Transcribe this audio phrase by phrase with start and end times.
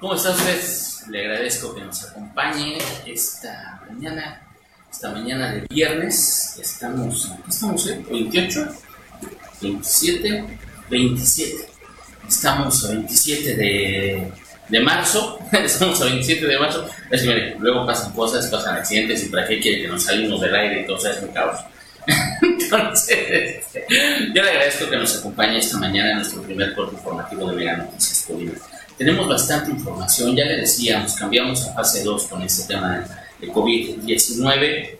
[0.00, 0.60] ¿Cómo está usted?
[1.10, 4.40] Le agradezco que nos acompañe esta mañana,
[4.88, 6.56] esta mañana de viernes.
[6.60, 8.04] Estamos, ¿qué estamos hoy?
[8.04, 8.72] ¿28?
[9.60, 10.46] ¿27?
[10.88, 11.68] 27.
[12.28, 14.32] Estamos a 27 de,
[14.68, 15.40] de marzo.
[15.52, 16.88] Estamos a 27 de marzo.
[17.10, 20.40] Es que, mire, luego pasan cosas, pasan accidentes y para qué quiere que nos salimos
[20.40, 21.58] del aire eso es un caos.
[22.42, 23.64] Entonces,
[24.32, 27.76] yo le agradezco que nos acompañe esta mañana en nuestro primer corte informativo de Mega
[27.78, 28.52] Noticias Colima.
[28.98, 33.06] Tenemos bastante información, ya le decíamos, cambiamos a fase 2 con este tema
[33.40, 34.98] de COVID-19.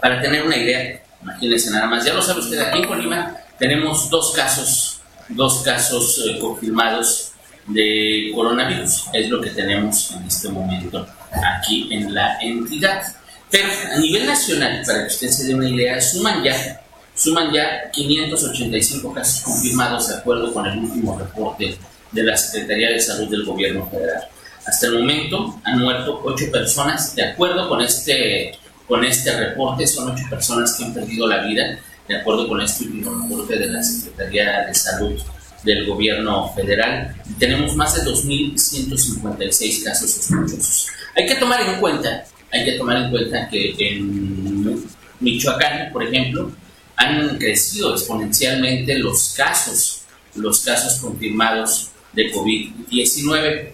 [0.00, 4.08] Para tener una idea, imagínense nada más, ya lo sabe usted, aquí en Colima tenemos
[4.08, 7.32] dos casos, dos casos eh, confirmados
[7.66, 13.02] de coronavirus, es lo que tenemos en este momento aquí en la entidad.
[13.50, 16.80] Pero a nivel nacional, para que usted se dé una idea, suman ya,
[17.14, 21.76] suman ya 585 casos confirmados de acuerdo con el último reporte
[22.16, 24.22] de la Secretaría de Salud del Gobierno Federal.
[24.66, 30.10] Hasta el momento han muerto ocho personas, de acuerdo con este, con este reporte, son
[30.10, 33.82] ocho personas que han perdido la vida, de acuerdo con este último reporte de la
[33.82, 35.20] Secretaría de Salud
[35.62, 37.14] del Gobierno Federal.
[37.38, 40.86] Tenemos más de 2.156 casos sospechosos.
[41.14, 44.84] Hay que tomar en cuenta, hay que tomar en cuenta que en
[45.20, 46.50] Michoacán, por ejemplo,
[46.96, 50.02] han crecido exponencialmente los casos,
[50.34, 53.72] los casos confirmados de COVID-19.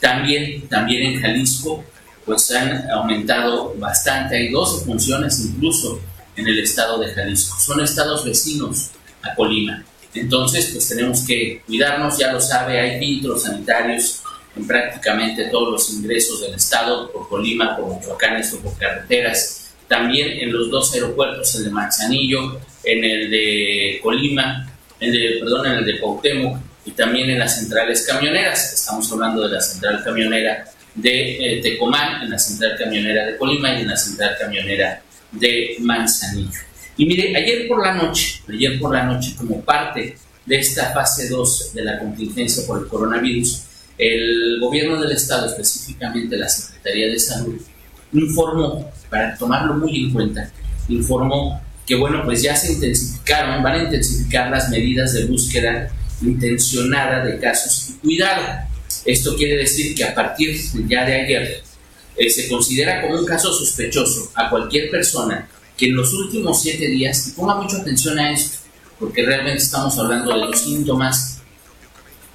[0.00, 1.82] También, también en Jalisco,
[2.26, 4.36] pues han aumentado bastante.
[4.36, 6.00] Hay 12 funciones incluso
[6.36, 7.58] en el estado de Jalisco.
[7.58, 8.90] Son estados vecinos
[9.22, 9.84] a Colima.
[10.12, 14.20] Entonces, pues tenemos que cuidarnos, ya lo sabe, hay filtros sanitarios
[14.54, 19.72] en prácticamente todos los ingresos del estado, por Colima, por Michoacán, o por carreteras.
[19.88, 25.66] También en los dos aeropuertos, el de Manzanillo, en el de Colima, en el, perdón,
[25.66, 28.72] en el de Cuauhtémoc y también en las centrales camioneras.
[28.74, 33.74] Estamos hablando de la central camionera de eh, Tecomán, en la central camionera de Colima
[33.74, 36.60] y en la central camionera de Manzanillo.
[36.96, 41.28] Y mire, ayer por la noche, ayer por la noche, como parte de esta fase
[41.28, 43.62] 2 de la contingencia por el coronavirus,
[43.98, 47.60] el gobierno del estado, específicamente la Secretaría de Salud,
[48.12, 50.50] informó, para tomarlo muy en cuenta,
[50.88, 55.90] informó que bueno, pues ya se intensificaron, van a intensificar las medidas de búsqueda
[56.22, 58.68] intencionada de casos y cuidado.
[59.04, 60.58] Esto quiere decir que a partir
[60.88, 61.62] ya de ayer
[62.16, 66.86] eh, se considera como un caso sospechoso a cualquier persona que en los últimos siete
[66.86, 68.58] días, y ponga mucha atención a esto,
[68.98, 71.40] porque realmente estamos hablando de los síntomas,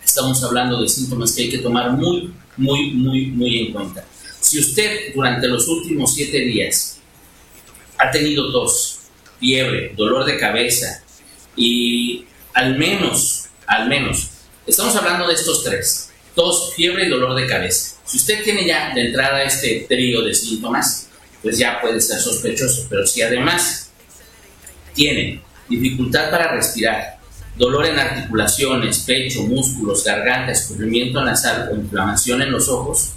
[0.03, 4.05] estamos hablando de síntomas que hay que tomar muy, muy, muy, muy en cuenta.
[4.41, 6.99] Si usted durante los últimos siete días
[7.97, 8.99] ha tenido tos,
[9.39, 11.01] fiebre, dolor de cabeza
[11.55, 13.38] y al menos
[13.69, 14.31] al menos.
[14.65, 17.95] Estamos hablando de estos tres, tos, fiebre y dolor de cabeza.
[18.03, 21.07] Si usted tiene ya de entrada este trío de síntomas,
[21.41, 23.91] pues ya puede ser sospechoso, pero si además
[24.93, 27.19] tiene dificultad para respirar,
[27.55, 33.11] dolor en articulaciones, pecho, músculos, garganta, escurrimiento nasal o inflamación en los ojos,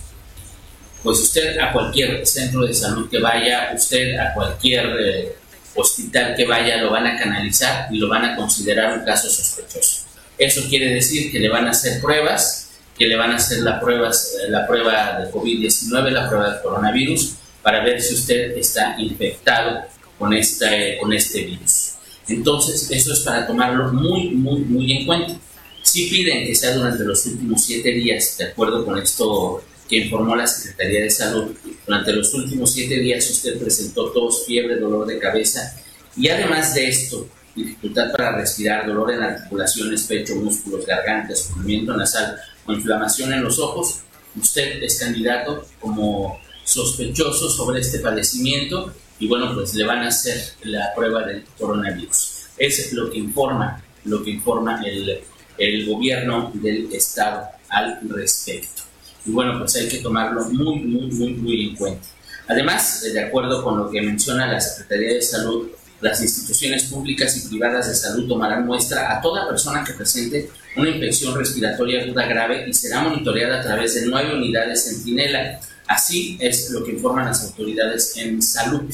[1.02, 5.36] pues usted a cualquier centro de salud que vaya, usted a cualquier eh,
[5.74, 10.11] hospital que vaya, lo van a canalizar y lo van a considerar un caso sospechoso.
[10.42, 13.80] Eso quiere decir que le van a hacer pruebas, que le van a hacer la,
[13.80, 19.82] pruebas, la prueba de COVID-19, la prueba de coronavirus, para ver si usted está infectado
[20.18, 20.68] con, esta,
[21.00, 21.92] con este virus.
[22.26, 25.36] Entonces, eso es para tomarlo muy, muy, muy en cuenta.
[25.82, 30.34] Si piden que sea durante los últimos siete días, de acuerdo con esto que informó
[30.34, 31.52] la Secretaría de Salud,
[31.86, 35.72] durante los últimos siete días usted presentó tos, fiebre, dolor de cabeza
[36.16, 42.38] y además de esto, dificultad para respirar, dolor en articulaciones, pecho, músculos, garganta, escurrimiento nasal
[42.66, 44.00] o inflamación en los ojos,
[44.36, 50.54] usted es candidato como sospechoso sobre este padecimiento y bueno, pues le van a hacer
[50.62, 52.46] la prueba del coronavirus.
[52.56, 55.20] Es lo que informa, lo que informa el,
[55.58, 58.82] el gobierno del estado al respecto.
[59.24, 62.08] Y bueno, pues hay que tomarlo muy, muy, muy, muy en cuenta.
[62.48, 65.68] Además, de acuerdo con lo que menciona la Secretaría de Salud,
[66.02, 70.90] las instituciones públicas y privadas de salud tomarán muestra a toda persona que presente una
[70.90, 75.60] infección respiratoria aguda grave y será monitoreada a través de nueve unidades Centinela.
[75.86, 78.92] Así es lo que informan las autoridades en salud.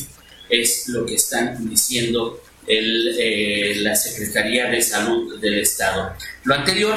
[0.51, 6.13] Es lo que están diciendo el, eh, la Secretaría de Salud del Estado.
[6.45, 6.97] Lo anterior,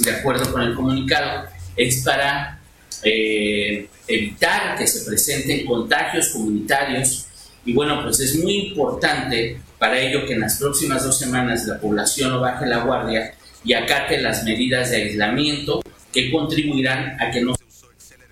[0.00, 2.60] de acuerdo con el comunicado, es para
[3.02, 7.25] eh, evitar que se presenten contagios comunitarios
[7.66, 11.78] y bueno, pues es muy importante para ello que en las próximas dos semanas la
[11.78, 13.34] población no baje la guardia
[13.64, 15.82] y acate las medidas de aislamiento
[16.12, 17.66] que contribuirán a que no se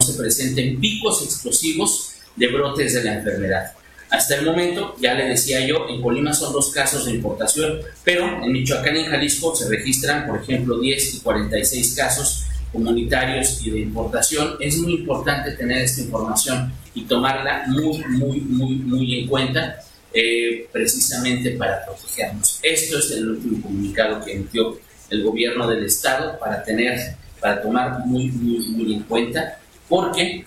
[0.05, 3.73] se presenten picos explosivos de brotes de la enfermedad.
[4.11, 8.45] Hasta el momento, ya le decía yo, en Colima son dos casos de importación, pero
[8.45, 13.71] en Michoacán y en Jalisco se registran, por ejemplo, 10 y 46 casos comunitarios y
[13.71, 14.56] de importación.
[14.61, 19.76] Es muy importante tener esta información y tomarla muy, muy, muy, muy en cuenta,
[20.12, 22.61] eh, precisamente para protegernos.
[22.62, 24.79] Esto es el último comunicado que emitió
[25.09, 30.44] el gobierno del estado para tener, para tomar muy, muy, muy en cuenta, porque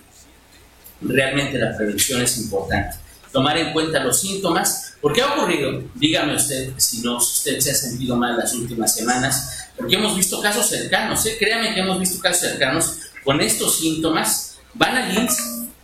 [1.00, 2.96] realmente la prevención es importante.
[3.32, 7.74] Tomar en cuenta los síntomas, porque ha ocurrido, dígame usted si no, usted se ha
[7.74, 11.36] sentido mal las últimas semanas, porque hemos visto casos cercanos, ¿eh?
[11.38, 15.38] créame que hemos visto casos cercanos con estos síntomas, van al INSS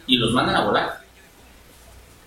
[0.07, 1.05] y los mandan a volar.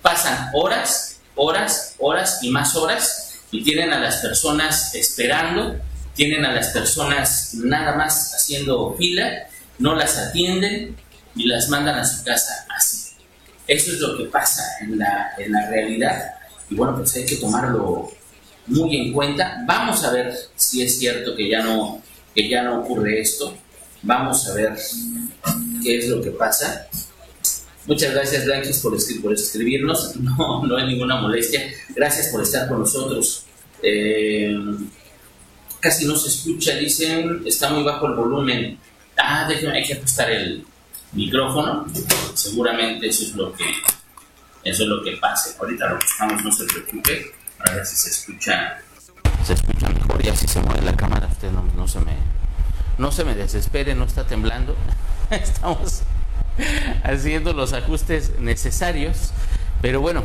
[0.02, 5.78] Pasan horas, horas, horas y más horas y tienen a las personas esperando
[6.18, 9.48] tienen a las personas nada más haciendo fila,
[9.78, 10.98] no las atienden
[11.36, 13.14] y las mandan a su casa así.
[13.68, 16.37] Eso es lo que pasa en la, en la realidad
[16.70, 18.12] y bueno, pues hay que tomarlo
[18.68, 19.64] muy en cuenta.
[19.66, 22.02] Vamos a ver si es cierto que ya no,
[22.36, 23.54] que ya no ocurre esto.
[24.04, 24.78] Vamos a ver
[25.84, 26.88] qué es lo que pasa.
[27.86, 30.16] Muchas gracias, Blanquis, por, por escribirnos.
[30.20, 31.72] No, no hay ninguna molestia.
[31.96, 33.46] Gracias por estar con nosotros.
[33.82, 34.54] Eh,
[35.80, 38.78] casi no se escucha, dicen, está muy bajo el volumen.
[39.16, 40.66] Ah, déjeme, hay que ajustar el
[41.14, 41.86] micrófono.
[42.34, 43.64] Seguramente eso es lo que
[44.64, 45.56] eso es lo que pase.
[45.60, 47.34] Ahorita lo buscamos, no se preocupe.
[47.60, 48.80] A ver si se escucha.
[49.44, 51.28] Se escucha mejor y así se mueve la cámara.
[51.28, 52.16] Usted no, no se me
[52.98, 54.76] no se me desespere, no está temblando.
[55.30, 56.02] Estamos
[57.04, 59.32] haciendo los ajustes necesarios.
[59.82, 60.24] Pero bueno,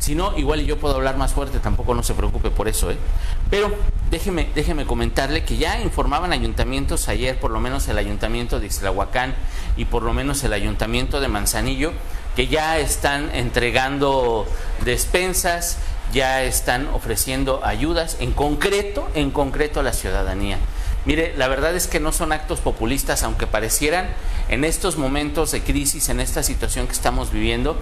[0.00, 2.90] si no, igual yo puedo hablar más fuerte, tampoco no se preocupe por eso.
[2.90, 2.96] ¿eh?
[3.50, 3.72] Pero
[4.10, 9.34] déjeme, déjeme comentarle que ya informaban ayuntamientos ayer, por lo menos el ayuntamiento de Islahuacán
[9.76, 11.92] y por lo menos el ayuntamiento de Manzanillo,
[12.48, 14.46] ya están entregando
[14.84, 15.78] despensas,
[16.12, 20.58] ya están ofreciendo ayudas en concreto, en concreto a la ciudadanía.
[21.06, 24.08] Mire, la verdad es que no son actos populistas, aunque parecieran
[24.48, 27.76] en estos momentos de crisis, en esta situación que estamos viviendo,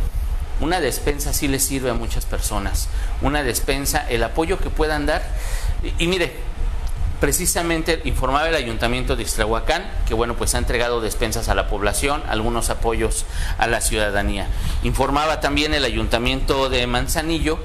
[0.61, 2.89] una despensa sí le sirve a muchas personas.
[3.23, 5.23] Una despensa, el apoyo que puedan dar.
[5.99, 6.33] Y, mire,
[7.21, 12.23] precisamente informaba el ayuntamiento de Istrahuacán que bueno pues ha entregado despensas a la población,
[12.29, 13.25] algunos apoyos
[13.59, 14.49] a la ciudadanía.
[14.83, 17.59] Informaba también el ayuntamiento de Manzanillo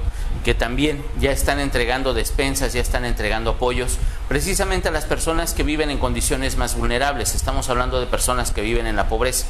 [0.44, 3.98] que también ya están entregando despensas, ya están entregando apoyos
[4.28, 7.34] precisamente a las personas que viven en condiciones más vulnerables.
[7.34, 9.46] Estamos hablando de personas que viven en la pobreza.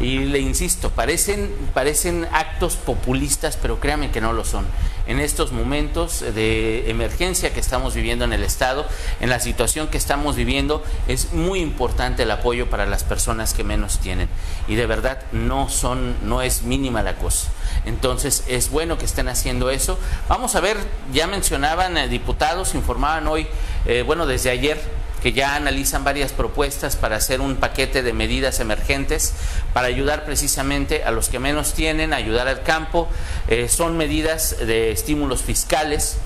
[0.00, 4.66] Y le insisto, parecen, parecen actos populistas, pero créame que no lo son.
[5.08, 8.86] En estos momentos de emergencia que estamos viviendo en el Estado,
[9.20, 13.64] en la situación que estamos viviendo, es muy importante el apoyo para las personas que
[13.64, 14.28] menos tienen.
[14.68, 17.48] Y de verdad no son, no es mínima la cosa.
[17.84, 19.98] Entonces es bueno que estén haciendo eso.
[20.28, 20.76] Vamos a ver,
[21.12, 23.46] ya mencionaban eh, diputados, informaban hoy,
[23.86, 28.60] eh, bueno, desde ayer que ya analizan varias propuestas para hacer un paquete de medidas
[28.60, 29.34] emergentes
[29.72, 33.08] para ayudar precisamente a los que menos tienen, ayudar al campo.
[33.48, 36.18] Eh, son medidas de estímulos fiscales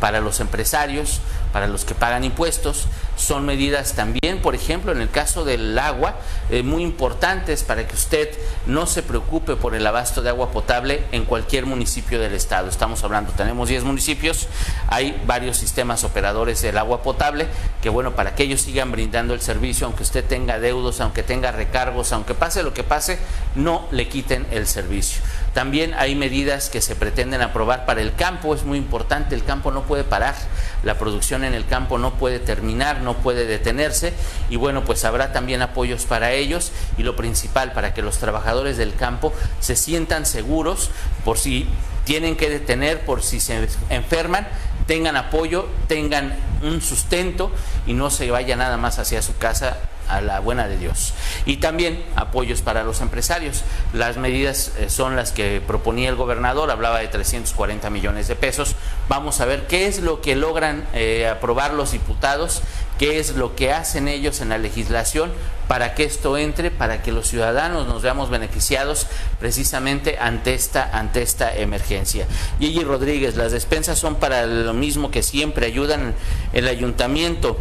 [0.00, 1.20] para los empresarios,
[1.52, 2.86] para los que pagan impuestos.
[3.16, 6.16] Son medidas también, por ejemplo, en el caso del agua,
[6.50, 8.28] eh, muy importantes para que usted
[8.66, 12.68] no se preocupe por el abasto de agua potable en cualquier municipio del estado.
[12.68, 14.48] Estamos hablando, tenemos 10 municipios,
[14.88, 17.46] hay varios sistemas operadores del agua potable,
[17.82, 21.52] que bueno, para que ellos sigan brindando el servicio, aunque usted tenga deudos, aunque tenga
[21.52, 23.18] recargos, aunque pase lo que pase,
[23.54, 25.22] no le quiten el servicio.
[25.54, 29.70] También hay medidas que se pretenden aprobar para el campo, es muy importante, el campo
[29.70, 30.34] no puede parar,
[30.82, 34.12] la producción en el campo no puede terminar, no puede detenerse
[34.50, 38.76] y bueno, pues habrá también apoyos para ellos y lo principal para que los trabajadores
[38.76, 40.90] del campo se sientan seguros
[41.24, 41.68] por si
[42.04, 44.46] tienen que detener, por si se enferman,
[44.86, 47.50] tengan apoyo, tengan un sustento
[47.86, 51.14] y no se vaya nada más hacia su casa a la buena de Dios.
[51.46, 53.64] Y también apoyos para los empresarios.
[53.92, 58.76] Las medidas eh, son las que proponía el gobernador, hablaba de 340 millones de pesos.
[59.08, 62.62] Vamos a ver qué es lo que logran eh, aprobar los diputados,
[62.98, 65.32] qué es lo que hacen ellos en la legislación
[65.68, 69.06] para que esto entre, para que los ciudadanos nos veamos beneficiados
[69.40, 72.26] precisamente ante esta, ante esta emergencia.
[72.60, 76.14] Gigi Rodríguez, las despensas son para lo mismo que siempre ayudan
[76.52, 77.56] el ayuntamiento,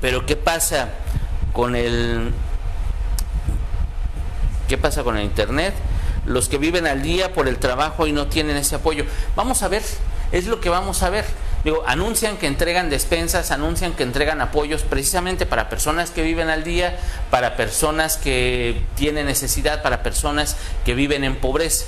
[0.00, 0.90] pero ¿qué pasa?
[1.56, 2.32] con el
[4.68, 5.72] ¿Qué pasa con el internet?
[6.26, 9.06] Los que viven al día por el trabajo y no tienen ese apoyo.
[9.36, 9.82] Vamos a ver,
[10.32, 11.24] es lo que vamos a ver.
[11.64, 16.62] Digo, anuncian que entregan despensas, anuncian que entregan apoyos precisamente para personas que viven al
[16.62, 16.96] día,
[17.30, 21.86] para personas que tienen necesidad, para personas que viven en pobreza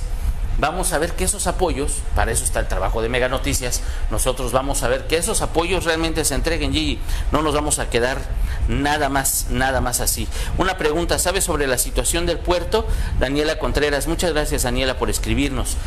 [0.59, 3.81] vamos a ver que esos apoyos, para eso está el trabajo de Mega Noticias,
[4.11, 6.99] nosotros vamos a ver que esos apoyos realmente se entreguen, y
[7.31, 8.19] no nos vamos a quedar
[8.67, 10.27] nada más, nada más así.
[10.57, 12.85] Una pregunta, ¿sabe sobre la situación del puerto?
[13.19, 15.77] Daniela Contreras, muchas gracias Daniela por escribirnos.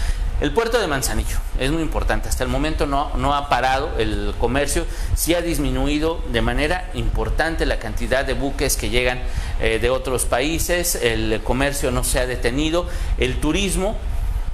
[0.43, 2.29] El puerto de Manzanillo es muy importante.
[2.29, 4.85] Hasta el momento no, no ha parado el comercio,
[5.15, 9.21] sí ha disminuido de manera importante la cantidad de buques que llegan
[9.61, 13.97] eh, de otros países, el comercio no se ha detenido, el turismo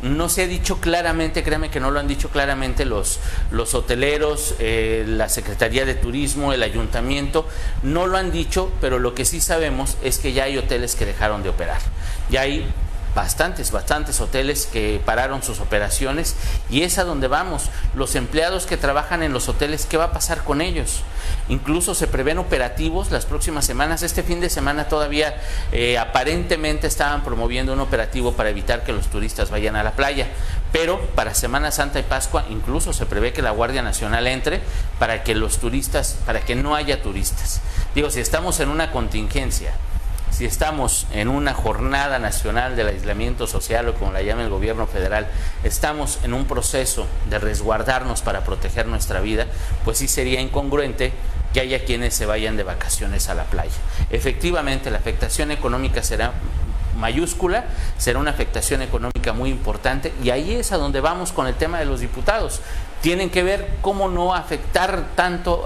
[0.03, 3.19] no se ha dicho claramente, créame que no lo han dicho claramente los,
[3.51, 7.49] los hoteleros, eh, la Secretaría de Turismo, el ayuntamiento,
[7.83, 11.07] no lo han dicho, pero lo que sí sabemos es que ya hay hoteles que
[11.07, 11.81] dejaron de operar.
[12.29, 12.71] Ya hay
[13.19, 16.37] bastantes, bastantes hoteles que pararon sus operaciones
[16.71, 17.69] y es a donde vamos.
[17.97, 21.03] Los empleados que trabajan en los hoteles, ¿qué va a pasar con ellos?
[21.49, 24.05] Incluso se prevén operativos las próximas semanas.
[24.05, 25.35] Este fin de semana todavía
[25.73, 30.29] eh, aparentemente estaban promoviendo un operativo para evitar que los turistas vayan a la playa.
[30.71, 34.61] Pero para Semana Santa y Pascua incluso se prevé que la Guardia Nacional entre
[35.01, 37.63] para que los turistas, para que no haya turistas.
[37.97, 39.73] Digo, si estamos en una contingencia
[40.31, 44.87] si estamos en una jornada nacional del aislamiento social o como la llama el gobierno
[44.87, 45.29] federal,
[45.65, 49.47] estamos en un proceso de resguardarnos para proteger nuestra vida,
[49.85, 51.13] pues sí sería incongruente
[51.53, 53.71] que haya quienes se vayan de vacaciones a la playa.
[54.11, 56.33] Efectivamente, la afectación económica será
[56.99, 57.65] mayúscula,
[57.97, 61.79] será una afectación económica muy importante y ahí es a donde vamos con el tema
[61.79, 62.61] de los diputados.
[63.01, 65.65] Tienen que ver cómo no afectar tanto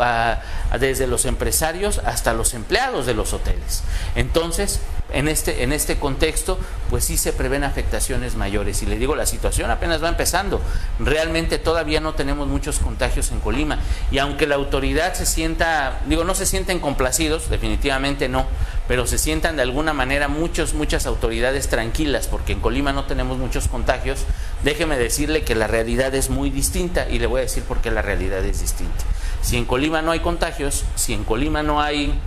[0.79, 3.83] desde los empresarios hasta los empleados de los hoteles.
[4.15, 4.81] Entonces,
[5.12, 6.59] en este, en este contexto,
[6.91, 8.83] pues sí se prevén afectaciones mayores.
[8.83, 10.61] Y le digo, la situación apenas va empezando.
[10.99, 13.79] Realmente todavía no tenemos muchos contagios en Colima.
[14.11, 18.47] Y aunque la autoridad se sienta, digo, no se sienten complacidos, definitivamente no,
[18.89, 23.39] pero se sientan de alguna manera muchos, muchas autoridades tranquilas, porque en Colima no tenemos
[23.39, 24.25] muchos contagios,
[24.64, 27.90] déjeme decirle que la realidad es muy distinta y le voy a decir por qué
[27.90, 29.04] la realidad es distinta.
[29.42, 32.19] Si en Colima no hay contagios, si en Colima no hay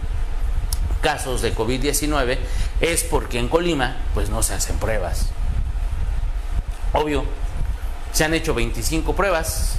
[1.01, 2.37] casos de COVID-19
[2.81, 5.27] es porque en Colima pues no se hacen pruebas.
[6.93, 7.25] Obvio,
[8.11, 9.75] se han hecho 25 pruebas,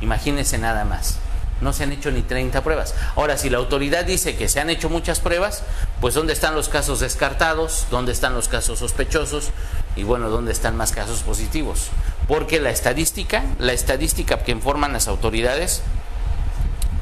[0.00, 1.18] imagínense nada más.
[1.60, 2.94] No se han hecho ni 30 pruebas.
[3.16, 5.62] Ahora, si la autoridad dice que se han hecho muchas pruebas,
[6.00, 7.86] pues ¿dónde están los casos descartados?
[7.90, 9.50] ¿Dónde están los casos sospechosos?
[9.96, 11.88] Y bueno, ¿dónde están más casos positivos?
[12.26, 15.82] Porque la estadística, la estadística que informan las autoridades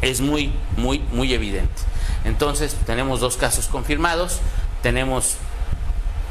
[0.02, 1.82] es muy, muy, muy evidente.
[2.24, 4.40] Entonces, tenemos dos casos confirmados,
[4.82, 5.36] tenemos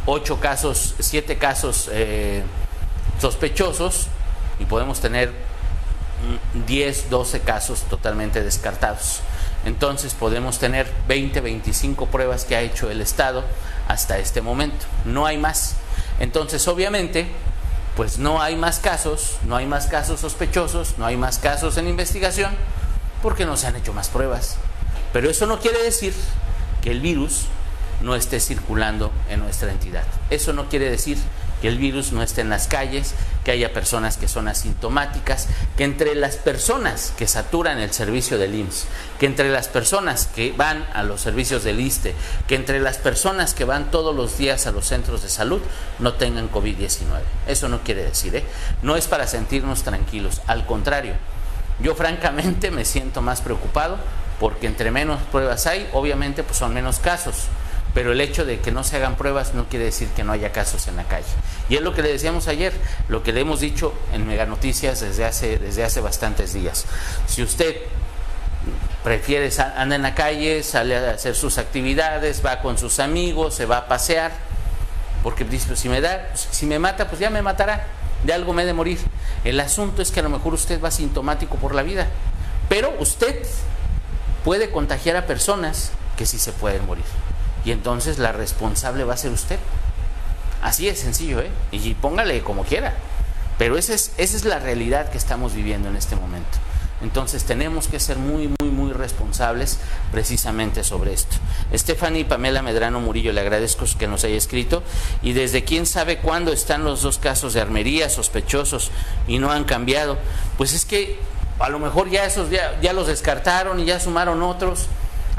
[0.05, 2.43] ocho casos, siete casos eh,
[3.19, 4.07] sospechosos
[4.59, 5.31] y podemos tener
[6.67, 9.21] 10, 12 casos totalmente descartados.
[9.65, 13.43] Entonces podemos tener 20, 25 pruebas que ha hecho el Estado
[13.87, 14.85] hasta este momento.
[15.05, 15.75] No hay más.
[16.21, 17.25] Entonces, obviamente,
[17.95, 21.87] pues no hay más casos, no hay más casos sospechosos, no hay más casos en
[21.87, 22.53] investigación,
[23.23, 24.57] porque no se han hecho más pruebas.
[25.13, 26.13] Pero eso no quiere decir
[26.83, 27.47] que el virus
[28.01, 30.03] no esté circulando en nuestra entidad.
[30.29, 31.17] Eso no quiere decir
[31.61, 33.13] que el virus no esté en las calles,
[33.45, 38.55] que haya personas que son asintomáticas, que entre las personas que saturan el servicio del
[38.55, 38.87] IMSS,
[39.19, 42.15] que entre las personas que van a los servicios del ISTE,
[42.47, 45.61] que entre las personas que van todos los días a los centros de salud
[45.99, 47.19] no tengan COVID-19.
[47.47, 48.43] Eso no quiere decir, ¿eh?
[48.81, 51.13] No es para sentirnos tranquilos, al contrario.
[51.79, 53.97] Yo francamente me siento más preocupado
[54.39, 57.45] porque entre menos pruebas hay, obviamente pues son menos casos.
[57.93, 60.51] Pero el hecho de que no se hagan pruebas no quiere decir que no haya
[60.51, 61.27] casos en la calle.
[61.69, 62.73] Y es lo que le decíamos ayer,
[63.09, 66.85] lo que le hemos dicho en Mega Noticias desde hace, desde hace bastantes días.
[67.27, 67.75] Si usted
[69.03, 73.65] prefiere anda en la calle, sale a hacer sus actividades, va con sus amigos, se
[73.65, 74.31] va a pasear,
[75.23, 77.87] porque dice, pues, si me da, pues, si me mata, pues ya me matará,
[78.23, 78.99] de algo me he de morir.
[79.43, 82.07] El asunto es que a lo mejor usted va sintomático por la vida,
[82.69, 83.43] pero usted
[84.43, 87.05] puede contagiar a personas que sí se pueden morir.
[87.65, 89.59] Y entonces la responsable va a ser usted.
[90.61, 91.49] Así es sencillo, ¿eh?
[91.71, 92.93] Y póngale como quiera.
[93.57, 96.57] Pero esa es, esa es la realidad que estamos viviendo en este momento.
[97.01, 99.79] Entonces tenemos que ser muy, muy, muy responsables
[100.11, 101.37] precisamente sobre esto.
[101.73, 104.83] Stephanie y Pamela Medrano Murillo, le agradezco que nos haya escrito.
[105.23, 108.91] Y desde quién sabe cuándo están los dos casos de armería sospechosos
[109.27, 110.17] y no han cambiado.
[110.57, 111.19] Pues es que
[111.59, 114.87] a lo mejor ya esos ya, ya los descartaron y ya sumaron otros.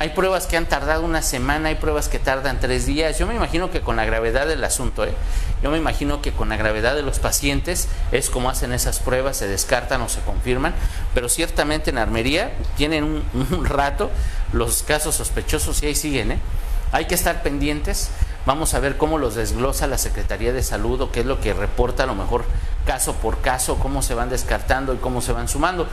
[0.02, 3.20] Hay pruebas que han tardado una semana, hay pruebas que tardan tres días.
[3.20, 5.14] Yo me imagino que con la gravedad del asunto, ¿eh?
[5.62, 9.36] yo me imagino que con la gravedad de los pacientes es como hacen esas pruebas,
[9.36, 10.74] se descartan o se confirman,
[11.14, 14.10] pero ciertamente en armería tienen un, rato
[14.52, 16.32] los casos sospechosos y ahí siguen.
[16.32, 16.38] ¿eh?
[16.90, 18.10] Hay que estar pendientes.
[18.44, 21.54] Vamos a ver cómo los desglosa la Secretaría de Salud o qué es lo que
[21.54, 22.44] reporta a lo mejor
[22.84, 25.86] caso por caso, cómo se van descartando y cómo se van sumando.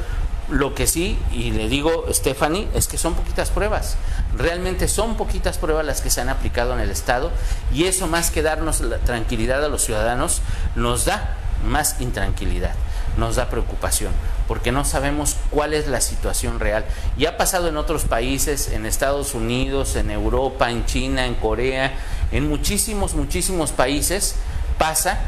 [0.50, 3.98] Lo que sí, y le digo, Stephanie, es que son poquitas pruebas.
[4.36, 7.32] Realmente son poquitas pruebas las que se han aplicado en el Estado
[7.74, 10.41] y eso más que darnos la tranquilidad a los ciudadanos,
[10.75, 12.74] nos da más intranquilidad,
[13.18, 14.12] nos da preocupación,
[14.48, 16.86] porque no sabemos cuál es la situación real.
[17.18, 21.94] Y ha pasado en otros países, en Estados Unidos, en Europa, en China, en Corea,
[22.32, 24.36] en muchísimos, muchísimos países
[24.77, 25.20] pasa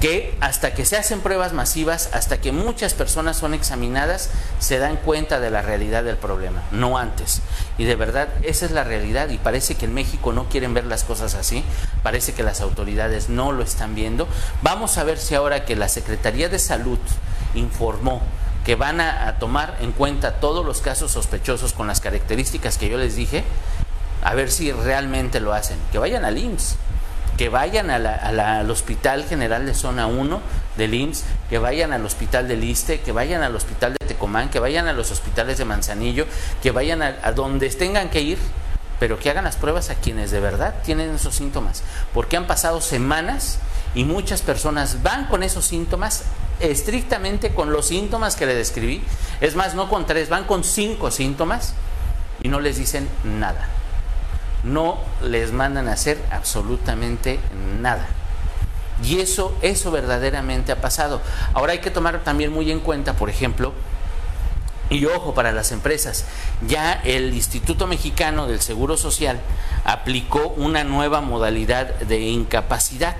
[0.00, 4.96] que hasta que se hacen pruebas masivas, hasta que muchas personas son examinadas, se dan
[4.96, 7.40] cuenta de la realidad del problema, no antes.
[7.78, 10.84] Y de verdad, esa es la realidad y parece que en México no quieren ver
[10.84, 11.64] las cosas así,
[12.02, 14.28] parece que las autoridades no lo están viendo.
[14.62, 16.98] Vamos a ver si ahora que la Secretaría de Salud
[17.54, 18.22] informó
[18.64, 22.96] que van a, tomar en cuenta todos los casos sospechosos con las características que yo
[22.96, 23.44] les dije,
[24.22, 26.76] a ver si realmente lo hacen, que vayan al IMSS
[27.36, 30.40] que vayan al Hospital General de Zona 1
[30.76, 34.60] del IMSS, que vayan al Hospital del ISTE, que vayan al Hospital de Tecomán, que
[34.60, 36.26] vayan a los hospitales de Manzanillo,
[36.62, 38.38] que vayan a, a donde tengan que ir,
[39.00, 42.80] pero que hagan las pruebas a quienes de verdad tienen esos síntomas, porque han pasado
[42.80, 43.58] semanas
[43.94, 46.24] y muchas personas van con esos síntomas
[46.60, 49.02] estrictamente con los síntomas que le describí,
[49.40, 51.74] es más, no con tres, van con cinco síntomas
[52.42, 53.68] y no les dicen nada
[54.64, 57.38] no les mandan a hacer absolutamente
[57.80, 58.06] nada.
[59.02, 61.20] Y eso, eso verdaderamente ha pasado.
[61.52, 63.72] Ahora hay que tomar también muy en cuenta, por ejemplo,
[64.90, 66.26] y ojo para las empresas,
[66.66, 69.40] ya el Instituto Mexicano del Seguro Social
[69.84, 73.16] aplicó una nueva modalidad de incapacidad.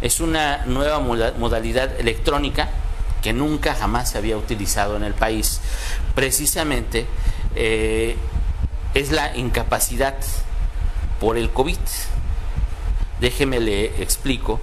[0.00, 2.68] Es una nueva modalidad electrónica
[3.22, 5.60] que nunca jamás se había utilizado en el país.
[6.14, 7.06] Precisamente
[7.54, 8.16] eh,
[8.94, 10.16] es la incapacidad
[11.20, 11.78] por el COVID.
[13.20, 14.60] Déjeme le explico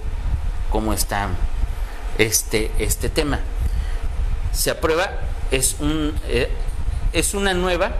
[0.70, 1.28] cómo está
[2.18, 3.40] este, este tema.
[4.52, 5.10] Se aprueba,
[5.50, 6.50] es, un, eh,
[7.12, 7.92] es una nueva,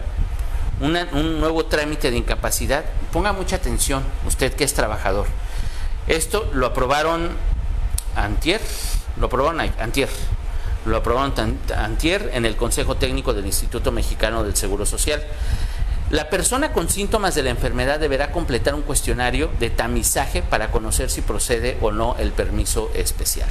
[0.79, 2.83] un nuevo trámite de incapacidad.
[3.11, 5.27] Ponga mucha atención, usted que es trabajador.
[6.07, 7.29] Esto lo aprobaron
[8.15, 8.61] antier,
[9.17, 10.09] lo aprobaron antier,
[10.85, 11.33] lo aprobaron
[11.75, 15.23] antier en el Consejo Técnico del Instituto Mexicano del Seguro Social.
[16.13, 21.09] La persona con síntomas de la enfermedad deberá completar un cuestionario de tamizaje para conocer
[21.09, 23.49] si procede o no el permiso especial.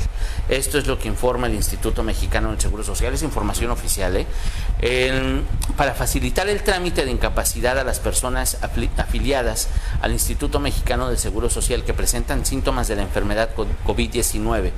[0.49, 4.15] Esto es lo que informa el Instituto Mexicano del Seguro Social, es información oficial.
[4.17, 5.43] ¿eh?
[5.77, 9.67] para facilitar el trámite de incapacidad a las personas afiliadas
[10.01, 14.71] al Instituto Mexicano del Seguro Social que presentan síntomas de la enfermedad COVID-19.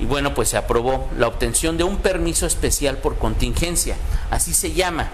[0.00, 3.96] Y bueno, pues se aprobó la obtención de un permiso especial por contingencia,
[4.30, 5.08] así se llama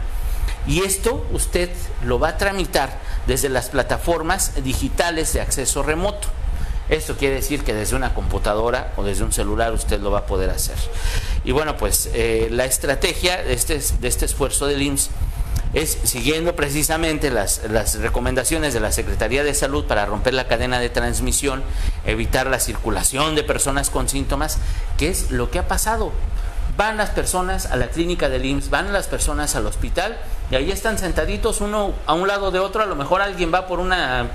[0.66, 1.70] y esto usted
[2.04, 6.28] lo va a tramitar desde las plataformas digitales de acceso remoto.
[6.88, 10.26] Esto quiere decir que desde una computadora o desde un celular usted lo va a
[10.26, 10.76] poder hacer.
[11.44, 15.10] Y bueno, pues eh, la estrategia de este, de este esfuerzo del IMSS
[15.74, 20.80] es siguiendo precisamente las, las, recomendaciones de la Secretaría de Salud para romper la cadena
[20.80, 21.62] de transmisión,
[22.04, 24.58] evitar la circulación de personas con síntomas,
[24.98, 26.12] que es lo que ha pasado.
[26.76, 30.18] Van las personas a la clínica del IMSS, van las personas al hospital
[30.52, 32.82] y ahí están sentaditos uno a un lado de otro.
[32.82, 34.26] A lo mejor alguien va por una,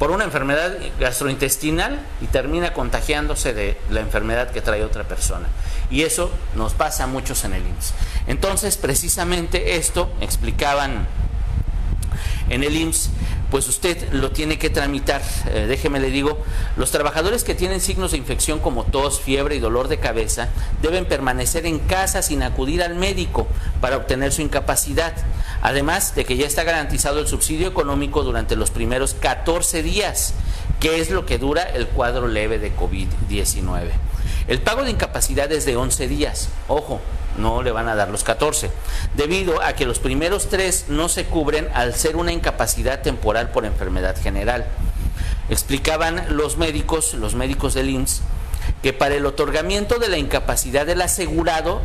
[0.00, 5.46] por una enfermedad gastrointestinal y termina contagiándose de la enfermedad que trae otra persona.
[5.92, 7.94] Y eso nos pasa a muchos en el IMSS.
[8.26, 11.06] Entonces, precisamente esto explicaban
[12.48, 13.10] en el IMSS
[13.50, 15.22] pues usted lo tiene que tramitar.
[15.50, 16.38] Eh, déjeme le digo,
[16.76, 20.48] los trabajadores que tienen signos de infección como tos, fiebre y dolor de cabeza
[20.82, 23.46] deben permanecer en casa sin acudir al médico
[23.80, 25.14] para obtener su incapacidad.
[25.62, 30.34] Además de que ya está garantizado el subsidio económico durante los primeros 14 días,
[30.80, 33.90] que es lo que dura el cuadro leve de COVID-19.
[34.46, 36.48] El pago de incapacidad es de 11 días.
[36.68, 37.00] Ojo,
[37.36, 38.70] no le van a dar los 14,
[39.14, 43.64] debido a que los primeros tres no se cubren al ser una incapacidad temporal por
[43.64, 44.66] enfermedad general.
[45.48, 48.22] Explicaban los médicos, los médicos del IMSS,
[48.82, 51.80] que para el otorgamiento de la incapacidad del asegurado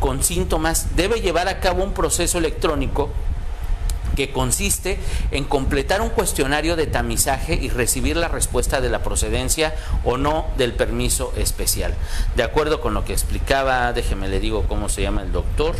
[0.00, 3.10] con síntomas debe llevar a cabo un proceso electrónico
[4.18, 4.98] que consiste
[5.30, 10.46] en completar un cuestionario de tamizaje y recibir la respuesta de la procedencia o no
[10.56, 11.94] del permiso especial.
[12.34, 15.76] De acuerdo con lo que explicaba, déjeme le digo cómo se llama el doctor.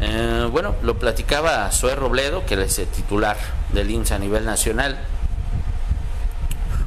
[0.00, 3.36] Eh, bueno, lo platicaba Zoe Robledo, que es el titular
[3.72, 4.98] del IMSS a nivel nacional,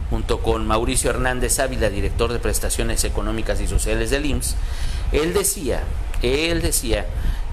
[0.10, 4.58] junto con Mauricio Hernández Ávila, director de prestaciones económicas y sociales del IMSS.
[5.14, 5.84] Él decía,
[6.22, 7.06] él decía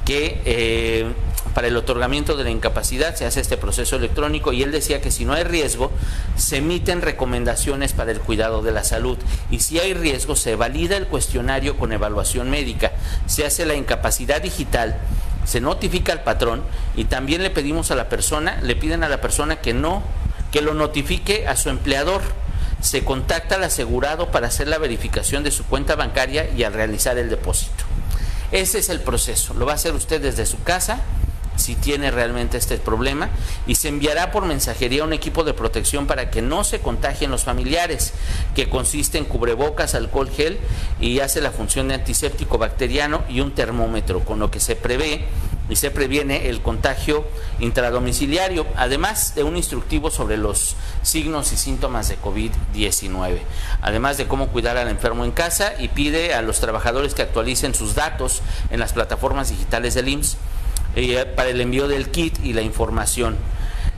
[0.05, 1.13] que eh,
[1.55, 5.11] para el otorgamiento de la incapacidad se hace este proceso electrónico y él decía que
[5.11, 5.91] si no hay riesgo,
[6.37, 9.19] se emiten recomendaciones para el cuidado de la salud
[9.51, 12.93] y si hay riesgo, se valida el cuestionario con evaluación médica,
[13.27, 15.01] se hace la incapacidad digital
[15.45, 16.63] se notifica al patrón
[16.97, 20.03] y también le pedimos a la persona, le piden a la persona que no,
[20.53, 22.23] que lo notifique a su empleador.
[22.81, 27.19] Se contacta al asegurado para hacer la verificación de su cuenta bancaria y al realizar
[27.19, 27.85] el depósito.
[28.53, 29.55] Ese es el proceso.
[29.55, 31.01] Lo va a hacer usted desde su casa,
[31.61, 33.31] si tiene realmente este problema
[33.67, 37.45] y se enviará por mensajería un equipo de protección para que no se contagien los
[37.45, 38.13] familiares,
[38.55, 40.59] que consiste en cubrebocas, alcohol gel
[41.01, 45.27] y hace la función de antiséptico bacteriano y un termómetro, con lo que se prevé
[45.69, 47.25] y se previene el contagio
[47.61, 53.39] intradomiciliario, además de un instructivo sobre los signos y síntomas de COVID-19,
[53.81, 57.75] además de cómo cuidar al enfermo en casa y pide a los trabajadores que actualicen
[57.75, 60.37] sus datos en las plataformas digitales del IMSS
[60.97, 63.37] eh, para el envío del kit y la información.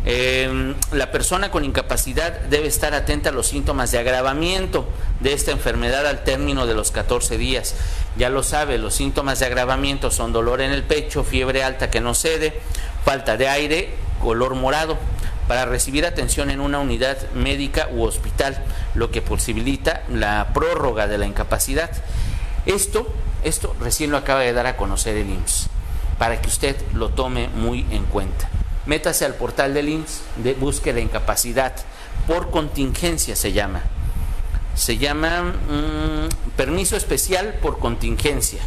[0.05, 4.85] Em, la persona con incapacidad debe estar atenta a los síntomas de agravamiento
[5.21, 7.77] de esta enfermedad al término de los 14 días.
[8.17, 12.01] Ya lo sabe, los síntomas de agravamiento son dolor en el pecho, fiebre alta que
[12.01, 12.61] no cede,
[13.05, 14.99] falta de aire, color morado
[15.47, 18.61] para recibir atención en una unidad médica u hospital,
[18.95, 21.91] lo que posibilita la prórroga de la incapacidad.
[22.67, 23.13] Esto,
[23.45, 25.72] esto recién lo acaba de dar a conocer el IMSS
[26.23, 28.49] para que usted lo tome muy en cuenta.
[28.87, 31.75] Métase al portal del IMSS, de, busque la incapacidad,
[32.29, 33.83] por contingencia se llama.
[34.77, 38.61] Se llama mm, permiso especial por contingencia.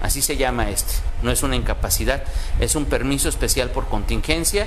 [0.00, 0.94] Así se llama este.
[1.22, 2.22] No es una incapacidad,
[2.58, 4.66] es un permiso especial por contingencia.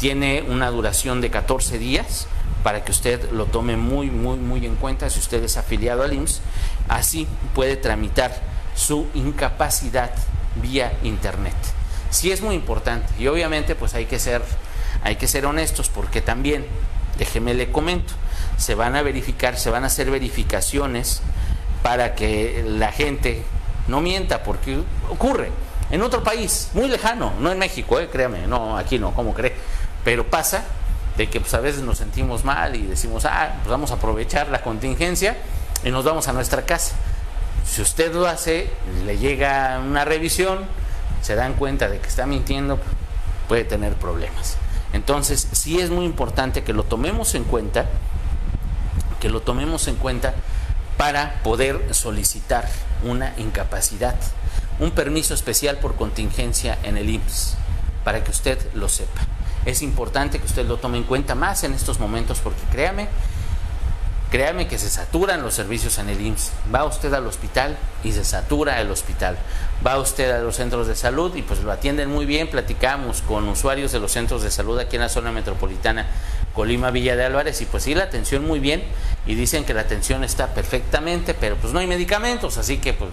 [0.00, 2.26] Tiene una duración de 14 días
[2.64, 6.14] para que usted lo tome muy, muy, muy en cuenta si usted es afiliado al
[6.14, 6.40] IMSS.
[6.88, 8.34] Así puede tramitar
[8.74, 10.10] su incapacidad
[10.56, 11.54] vía internet.
[12.10, 14.42] Sí es muy importante y obviamente pues hay que ser
[15.02, 16.66] hay que ser honestos porque también
[17.18, 18.12] déjeme le comento,
[18.56, 21.22] se van a verificar, se van a hacer verificaciones
[21.82, 23.44] para que la gente
[23.88, 25.50] no mienta porque ocurre
[25.90, 29.54] en otro país muy lejano, no en México, eh, créame, no aquí no, ¿cómo cree?
[30.04, 30.64] Pero pasa
[31.16, 34.48] de que pues, a veces nos sentimos mal y decimos, ah, pues vamos a aprovechar
[34.48, 35.36] la contingencia
[35.84, 36.94] y nos vamos a nuestra casa.
[37.70, 38.68] Si usted lo hace,
[39.06, 40.58] le llega una revisión,
[41.22, 42.80] se dan cuenta de que está mintiendo,
[43.46, 44.56] puede tener problemas.
[44.92, 47.86] Entonces, sí es muy importante que lo tomemos en cuenta,
[49.20, 50.34] que lo tomemos en cuenta
[50.96, 52.68] para poder solicitar
[53.04, 54.16] una incapacidad,
[54.80, 57.54] un permiso especial por contingencia en el IMSS,
[58.02, 59.20] para que usted lo sepa.
[59.64, 63.06] Es importante que usted lo tome en cuenta más en estos momentos porque créame
[64.30, 66.52] Créame que se saturan los servicios en el IMSS.
[66.72, 69.36] Va usted al hospital y se satura el hospital.
[69.84, 72.48] Va usted a los centros de salud y pues lo atienden muy bien.
[72.48, 76.06] Platicamos con usuarios de los centros de salud aquí en la zona metropolitana
[76.54, 78.84] Colima Villa de Álvarez y pues sí la atención muy bien
[79.26, 83.10] y dicen que la atención está perfectamente, pero pues no hay medicamentos, así que pues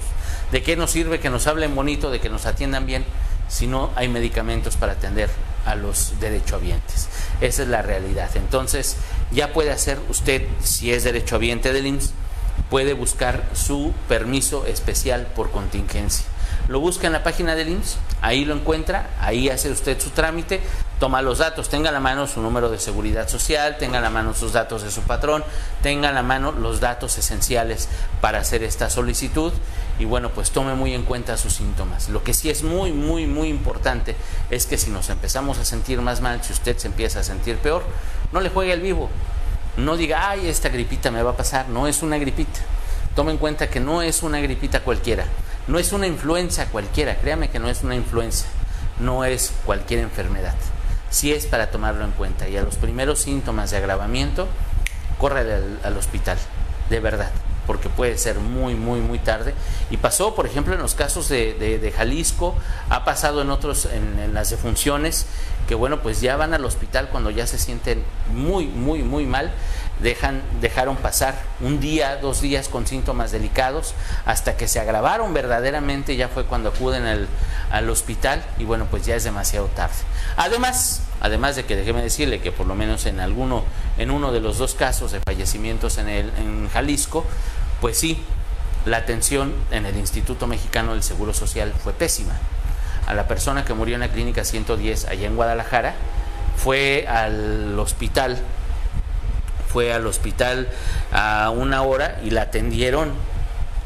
[0.51, 3.05] de qué nos sirve que nos hablen bonito, de que nos atiendan bien
[3.47, 5.29] si no hay medicamentos para atender
[5.65, 7.09] a los derechohabientes.
[7.41, 8.29] Esa es la realidad.
[8.35, 8.97] Entonces,
[9.31, 12.13] ya puede hacer usted, si es derechohabiente del IMSS,
[12.69, 16.25] puede buscar su permiso especial por contingencia.
[16.67, 20.61] Lo busca en la página del IMSS, ahí lo encuentra, ahí hace usted su trámite,
[20.99, 24.09] toma los datos, tenga a la mano su número de seguridad social, tenga a la
[24.09, 25.43] mano sus datos de su patrón,
[25.83, 27.87] tenga a la mano los datos esenciales
[28.21, 29.53] para hacer esta solicitud
[29.99, 32.09] y bueno, pues tome muy en cuenta sus síntomas.
[32.09, 34.15] Lo que sí es muy, muy, muy importante
[34.49, 37.57] es que si nos empezamos a sentir más mal, si usted se empieza a sentir
[37.57, 37.83] peor,
[38.31, 39.09] no le juegue al vivo.
[39.77, 41.69] No diga, ay, esta gripita me va a pasar.
[41.69, 42.59] No es una gripita.
[43.17, 45.25] Tome en cuenta que no es una gripita cualquiera.
[45.65, 47.15] No es una influenza cualquiera.
[47.15, 48.45] Créame que no es una influenza.
[48.99, 50.53] No es cualquier enfermedad.
[51.09, 52.47] Sí es para tomarlo en cuenta.
[52.47, 54.47] Y a los primeros síntomas de agravamiento,
[55.17, 55.39] corre
[55.83, 56.37] al, hospital.
[56.91, 57.31] De verdad
[57.65, 59.53] porque puede ser muy, muy, muy tarde.
[59.89, 62.55] Y pasó, por ejemplo, en los casos de, Jalisco,
[62.89, 65.25] ha pasado en otros, en, en, las defunciones,
[65.67, 69.51] que bueno, pues ya van al hospital cuando ya se sienten muy, muy, muy mal,
[70.01, 73.93] dejan, dejaron pasar un día, dos días con síntomas delicados,
[74.25, 77.27] hasta que se agravaron verdaderamente, ya fue cuando acuden al,
[77.71, 79.95] al hospital y bueno, pues ya es demasiado tarde.
[80.35, 83.63] Además, además de que déjeme decirle que por lo menos en alguno,
[83.97, 87.25] en uno de los dos casos de fallecimientos en, el, en Jalisco,
[87.81, 88.21] pues sí,
[88.85, 92.33] la atención en el Instituto Mexicano del Seguro Social fue pésima
[93.07, 95.95] a la persona que murió en la clínica 110 allá en Guadalajara,
[96.57, 98.37] fue al hospital,
[99.71, 100.67] fue al hospital
[101.11, 103.11] a una hora y la atendieron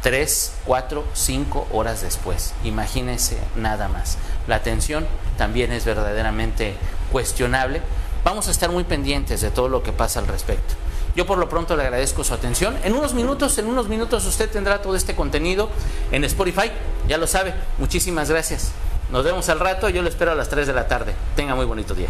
[0.01, 2.53] tres, cuatro, cinco horas después.
[2.63, 4.17] Imagínense nada más.
[4.47, 5.05] La atención
[5.37, 6.75] también es verdaderamente
[7.11, 7.81] cuestionable.
[8.23, 10.75] Vamos a estar muy pendientes de todo lo que pasa al respecto.
[11.15, 12.77] Yo por lo pronto le agradezco su atención.
[12.83, 15.69] En unos minutos, en unos minutos usted tendrá todo este contenido
[16.11, 16.71] en Spotify.
[17.07, 17.53] Ya lo sabe.
[17.79, 18.71] Muchísimas gracias.
[19.11, 19.89] Nos vemos al rato.
[19.89, 21.13] Yo lo espero a las 3 de la tarde.
[21.35, 22.07] Tenga muy bonito día.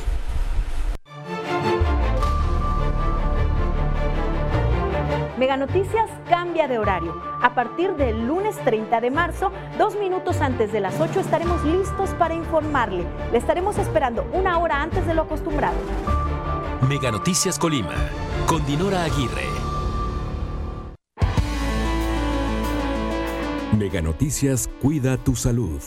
[5.41, 7.19] Mega Noticias cambia de horario.
[7.41, 12.11] A partir del lunes 30 de marzo, dos minutos antes de las 8 estaremos listos
[12.11, 13.07] para informarle.
[13.31, 15.77] Le estaremos esperando una hora antes de lo acostumbrado.
[16.87, 17.95] Mega Noticias Colima,
[18.45, 19.47] con Dinora Aguirre.
[23.79, 25.81] Mega Noticias cuida tu salud.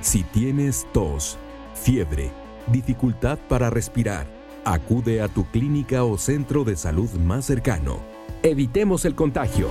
[0.00, 1.38] Si tienes tos,
[1.74, 2.32] fiebre,
[2.66, 4.26] dificultad para respirar,
[4.64, 9.68] acude a tu clínica o centro de salud más cercano Evitemos el contagio.